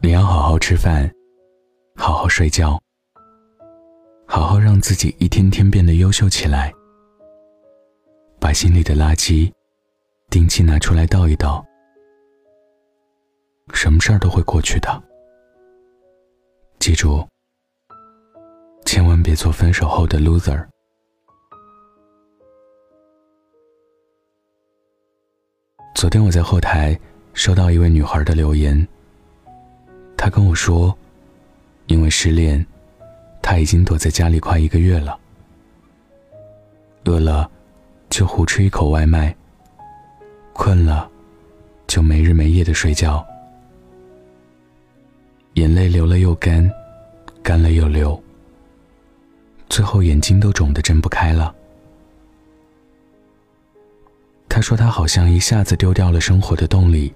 [0.00, 1.12] 你要好好吃饭，
[1.96, 2.80] 好好睡觉，
[4.28, 6.72] 好好让自己一天天变得优秀起来。
[8.38, 9.52] 把心里的垃圾
[10.30, 11.66] 定期拿出来倒一倒，
[13.74, 15.02] 什么事儿都会过去的。
[16.78, 17.26] 记住，
[18.84, 20.64] 千万别做分手后的 loser。
[25.96, 26.96] 昨天我在后台
[27.34, 28.86] 收到一位女孩的留言，
[30.28, 30.94] 他跟我说，
[31.86, 32.62] 因为失恋，
[33.40, 35.18] 他已经躲在家里快一个月了，
[37.06, 37.50] 饿了
[38.10, 39.34] 就胡吃一口外卖，
[40.52, 41.10] 困了
[41.86, 43.26] 就没日没夜的睡觉，
[45.54, 46.70] 眼泪流了又干，
[47.42, 48.22] 干了又流，
[49.70, 51.54] 最后眼睛都肿得睁不开了。
[54.46, 57.14] 他说：“他好像一下子丢掉了生活的动力。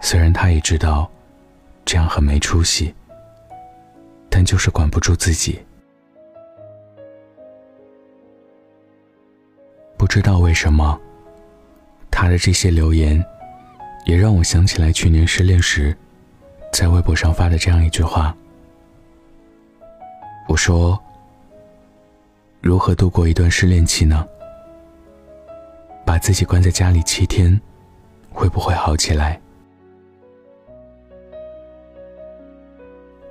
[0.00, 1.10] 虽然他也知道，
[1.84, 2.94] 这样很没出息，
[4.30, 5.60] 但就是管不住自己。
[9.96, 11.00] 不知道为什么，
[12.10, 13.24] 他的这些留言，
[14.06, 15.96] 也让我想起来去年失恋时，
[16.72, 18.34] 在微博上发的这样一句话。
[20.48, 21.02] 我说：
[22.60, 24.26] 如何度过一段失恋期呢？”
[26.06, 27.58] 把自己关在家里七天，
[28.30, 29.40] 会不会好起来？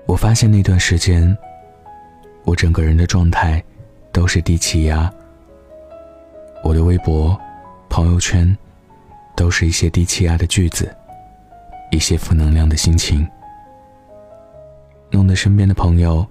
[0.06, 1.36] 我发现那段时间，
[2.44, 3.64] 我整个人的状态
[4.12, 5.12] 都是低气压。
[6.64, 7.40] 我的微博、
[7.90, 8.56] 朋友圈，
[9.36, 10.94] 都是一些低气压的句子，
[11.92, 13.28] 一些负能量的心情，
[15.10, 16.26] 弄得身边的朋友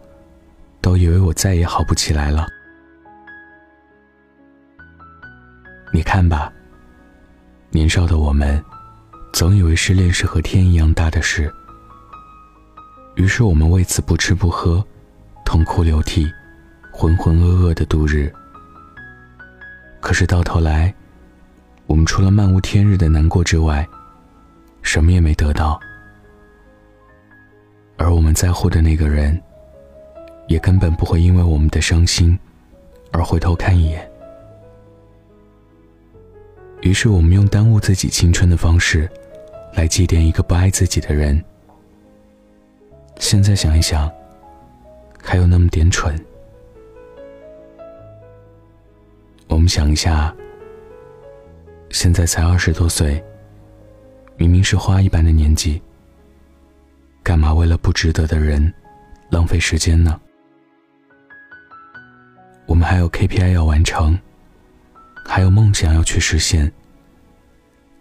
[0.81, 2.47] 都以为我再也好不起来了。
[5.93, 6.53] 你看吧，
[7.71, 8.63] 年少的我们，
[9.33, 11.53] 总以为失恋是和天一样大的事，
[13.15, 14.85] 于是我们为此不吃不喝，
[15.45, 16.27] 痛哭流涕，
[16.91, 18.33] 浑浑噩噩的度日。
[20.01, 20.93] 可是到头来，
[21.87, 23.87] 我们除了漫无天日的难过之外，
[24.81, 25.79] 什么也没得到，
[27.97, 29.41] 而我们在乎的那个人，
[30.49, 32.37] 也根本不会因为我们的伤心，
[33.13, 34.11] 而回头看一眼。
[36.81, 39.09] 于是，我们用耽误自己青春的方式，
[39.75, 41.41] 来祭奠一个不爱自己的人。
[43.23, 44.11] 现在想一想，
[45.23, 46.13] 还有那么点蠢。
[49.47, 50.35] 我们想一下，
[51.91, 53.23] 现在才二十多岁，
[54.37, 55.81] 明明是花一般的年纪，
[57.23, 58.75] 干嘛为了不值得的人
[59.31, 60.21] 浪费时间呢？
[62.67, 64.19] 我们还有 KPI 要完成。
[65.25, 66.71] 还有梦想要去实现，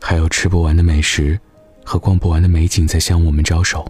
[0.01, 1.39] 还有吃不完的美食
[1.85, 3.85] 和逛不完的美景在向我们招手，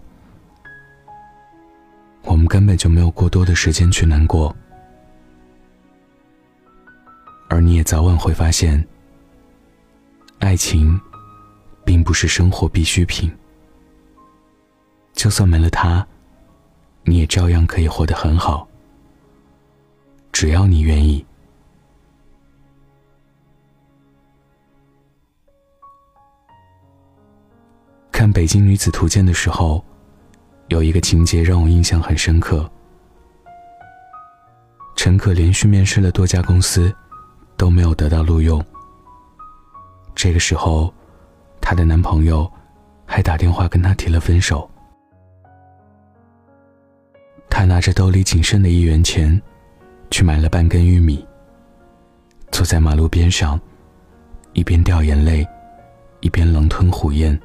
[2.32, 4.56] 我们根本就没有过多的时间去难过。
[7.50, 8.82] 而你也早晚会发现，
[10.38, 10.98] 爱情
[11.84, 13.30] 并不是生活必需品，
[15.12, 16.06] 就算没了它，
[17.04, 18.66] 你也照样可以活得很好，
[20.32, 21.22] 只要你愿意。
[28.10, 29.84] 看《北京女子图鉴》的时候，
[30.68, 32.68] 有一个情节让我印象很深刻。
[34.96, 36.94] 陈可连续面试了多家公司，
[37.56, 38.64] 都没有得到录用。
[40.14, 40.92] 这个时候，
[41.60, 42.50] 她的男朋友
[43.04, 44.68] 还打电话跟她提了分手。
[47.50, 49.40] 她拿着兜里仅剩的一元钱，
[50.10, 51.26] 去买了半根玉米，
[52.50, 53.60] 坐在马路边上，
[54.52, 55.46] 一边掉眼泪，
[56.20, 57.38] 一边狼吞虎咽。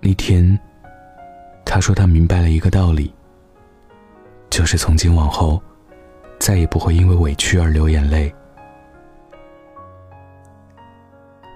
[0.00, 0.58] 那天，
[1.64, 3.12] 他说他明白了一个道理，
[4.48, 5.60] 就是从今往后，
[6.38, 8.32] 再也不会因为委屈而流眼泪。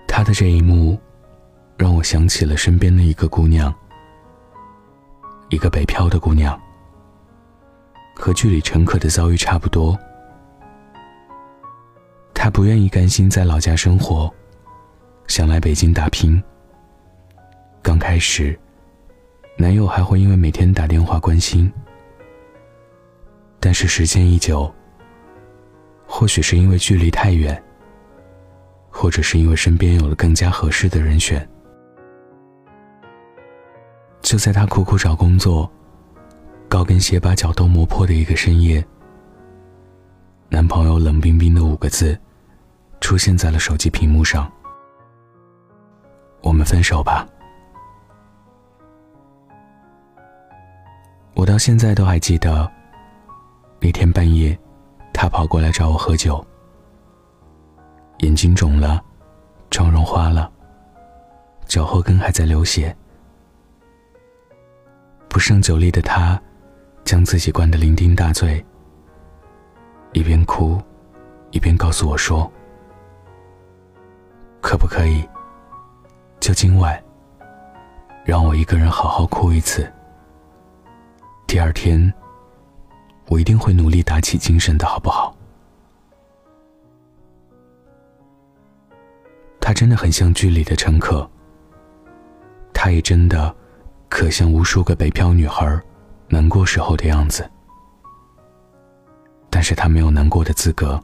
[0.08, 0.99] 他的这一幕，
[1.76, 3.72] 让我想起了身边的一个姑娘，
[5.50, 6.61] 一个北漂的姑娘，
[8.16, 9.96] 和剧里陈可的遭遇差不多。
[12.34, 14.32] 她不愿意甘心在老家生活，
[15.28, 16.43] 想来北京打拼。
[17.82, 18.58] 刚开始，
[19.60, 21.70] 男友还会因为每天打电话关心，
[23.58, 24.72] 但是时间一久，
[26.06, 27.60] 或许是因为距离太远，
[28.88, 31.46] 或者是因为身边有了更加合适的人选，
[34.22, 35.69] 就在她苦苦找工作，
[36.69, 38.82] 高跟鞋把脚都磨破的一个深夜，
[40.49, 42.16] 男朋友冷冰冰的五个字，
[43.00, 44.49] 出现在了手机屏幕上
[46.43, 47.26] ：“我们分手吧。”
[51.38, 52.69] 我到现在都还记得，
[53.79, 54.58] 那天半夜，
[55.14, 56.44] 他跑过来找我喝酒，
[58.19, 59.00] 眼睛肿了，
[59.70, 60.50] 妆容花了，
[61.64, 62.93] 脚后跟还在流血。
[65.29, 66.43] 不胜酒力的他，
[67.05, 68.67] 将自己灌得酩酊大醉，
[70.14, 70.76] 一边哭，
[71.52, 72.50] 一边告诉我说
[74.61, 75.25] ：“可不可以，
[76.40, 77.00] 就今晚，
[78.25, 79.88] 让我一个人好好哭一次？
[81.48, 82.12] 第二天，
[83.26, 85.34] 我一定会努力打起精神的，好不好？”
[89.58, 91.28] 他真的很像剧里的乘客，
[92.72, 93.54] 他也真的。
[94.10, 95.78] 可像无数个北漂女孩
[96.28, 97.48] 难过时候的样子，
[99.50, 100.98] 但是她没有难过的资格。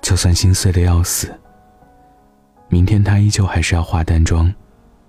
[0.00, 1.32] 就算心碎的要死，
[2.68, 4.52] 明天她依旧还是要化淡妆，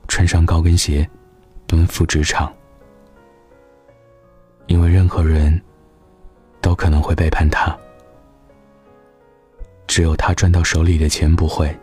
[0.07, 1.09] 穿上高跟鞋，
[1.65, 2.53] 奔赴职场。
[4.67, 5.61] 因为任何人
[6.61, 7.77] 都可能会背叛他，
[9.87, 11.77] 只有他赚到手里的钱不会。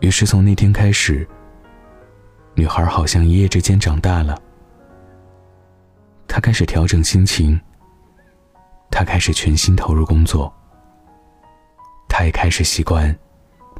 [0.00, 1.26] 于是从那天开始，
[2.54, 4.40] 女孩好像一夜之间长大了。
[6.26, 7.60] 她开始调整心情，
[8.90, 10.52] 她开始全心投入工作，
[12.08, 13.14] 她也开始习惯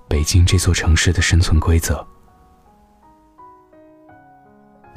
[0.06, 2.06] 北京这座城市的生存规则。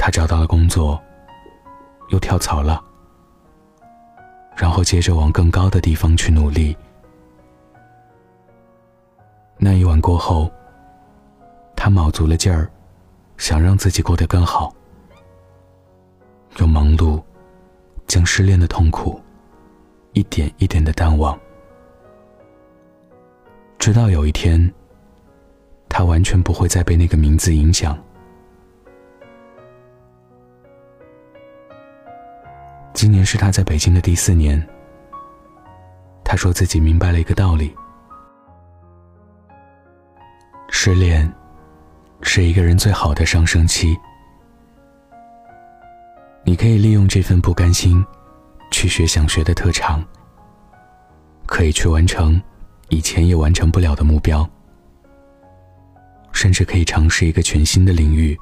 [0.05, 1.01] 他找到了工作，
[2.09, 2.79] 又跳槽了，
[4.55, 6.77] 然后接着往更高的地方去努力。
[9.57, 10.47] 那一晚过后。
[11.75, 12.69] 他卯足了劲儿，
[13.37, 14.71] 想让自己过得更好，
[16.57, 17.19] 又忙碌
[18.05, 19.19] 将失恋的痛苦
[20.13, 21.35] 一点一点的淡忘，
[23.79, 24.71] 直到有一天，
[25.89, 27.97] 他完全不会再被那个名字影响。
[33.05, 34.59] 今年是他在北京的第四年，
[36.23, 37.71] 他说自己明白了一个道理：
[40.71, 41.31] 失恋。
[42.23, 43.95] 是一个人最好的上升期。
[46.43, 48.03] 你可以利用这份不甘心，
[48.71, 50.03] 去学想学的特长，
[51.45, 52.41] 可以去完成
[52.89, 54.49] 以前也完成不了的目标，
[56.31, 58.35] 甚至可以尝试一个全新的领域，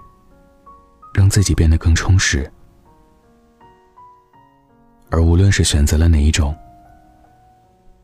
[1.14, 2.50] 让自己变得更充实。
[5.14, 6.58] 而无论是选择了哪一种，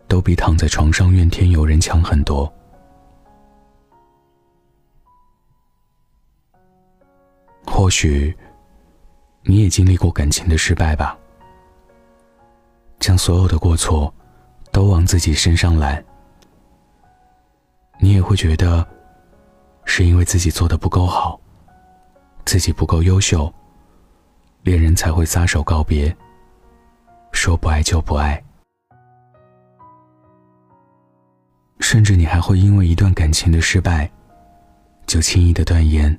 [0.07, 2.53] 都比躺在床上怨天尤人强很多。
[7.65, 8.37] 或许，
[9.41, 11.17] 你也经历过感情的失败吧。
[12.99, 14.13] 将所有的过错
[14.71, 16.05] 都往自己身上揽，
[17.97, 18.87] 你也会觉得
[19.83, 21.41] 是因为自己做的不够好，
[22.45, 23.51] 自己不够优秀，
[24.61, 26.15] 恋人才会撒手告别，
[27.31, 28.43] 说不爱就不爱。
[31.79, 34.09] 甚至你还会因为一段感情的失败，
[35.05, 36.17] 就轻易的断言。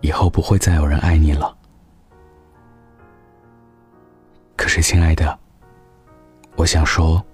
[0.00, 1.56] 以后不会再有人爱你了。
[4.56, 5.38] 可是，亲爱的，
[6.56, 7.24] 我想说，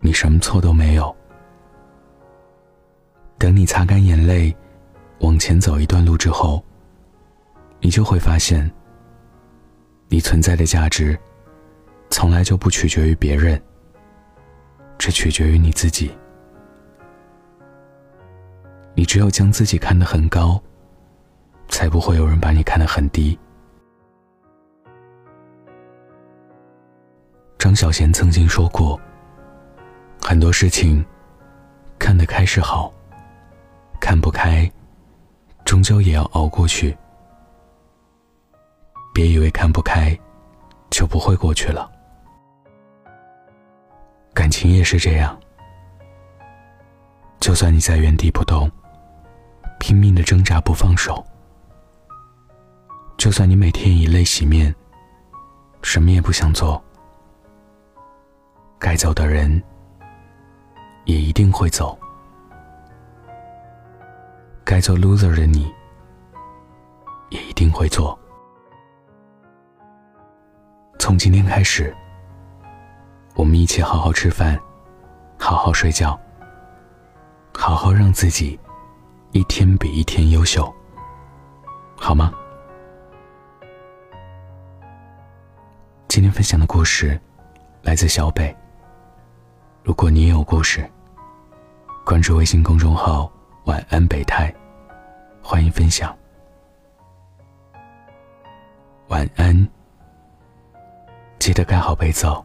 [0.00, 1.14] 你什么错都没有。
[3.38, 4.54] 等你擦干眼泪，
[5.20, 6.62] 往前走一段路之后，
[7.80, 8.70] 你就会发现，
[10.10, 11.18] 你存在的价值，
[12.10, 13.58] 从来就不取决于别人，
[14.98, 16.10] 只取决于你自己。
[18.94, 20.62] 你只有将自己看得很高。
[21.70, 23.38] 才不会有人把你看得很低。
[27.56, 29.00] 张小娴曾经说过
[30.20, 31.02] ：“很多事情，
[31.98, 32.92] 看得开是好，
[34.00, 34.70] 看不开，
[35.64, 36.96] 终究也要熬过去。
[39.20, 40.18] 别以为看不开，
[40.88, 41.92] 就不会过去了。
[44.32, 45.38] 感情也是这样，
[47.38, 48.72] 就算你在原地不动，
[49.78, 51.22] 拼命的挣扎不放手。”
[53.18, 54.74] 就算你每天以泪洗面，
[55.82, 56.82] 什么也不想做，
[58.78, 59.62] 该走的人
[61.04, 61.98] 也一定会走。
[64.64, 65.70] 该做 loser 的你，
[67.28, 68.18] 也一定会做。
[71.00, 71.96] 从今天开始
[73.34, 74.60] 我们一起好好吃饭
[75.38, 76.16] 好好睡觉
[77.54, 78.60] 好好让自己
[79.32, 80.72] 一天比一天优秀
[81.96, 82.30] 好吗？
[86.06, 87.18] 今天分享的故事
[87.82, 88.54] 来自小北。
[89.82, 90.88] 如果你也有故事
[92.04, 93.30] 关注微信公众号
[93.64, 94.54] 晚安北太
[95.42, 96.14] 欢迎分享。
[99.08, 99.79] 晚安。
[101.40, 102.44] 记得盖好被子哦。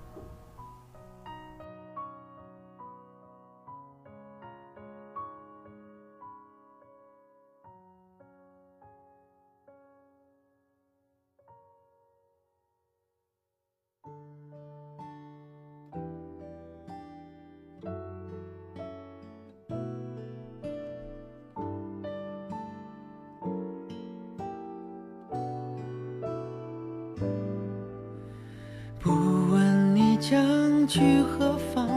[30.87, 31.87] 去何方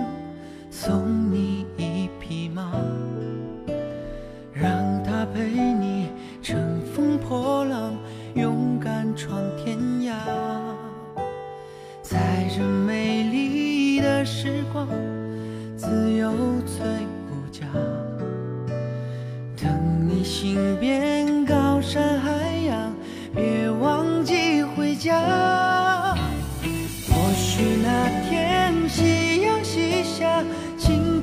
[0.70, 1.27] 送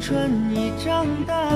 [0.07, 1.49] 春已长大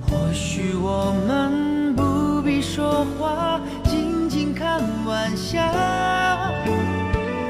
[0.00, 5.72] 或许我们不必说话静静看晚霞。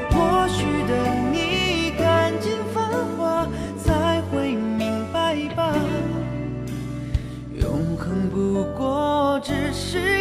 [0.09, 2.83] 或许等你看尽繁
[3.15, 5.75] 华才会明白吧。
[7.53, 10.18] 永恒不过只是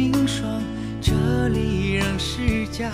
[0.00, 0.62] 冰霜，
[0.98, 2.90] 这里仍是家。